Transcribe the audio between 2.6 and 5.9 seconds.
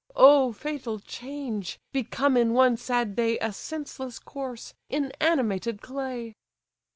sad day A senseless corse! inanimated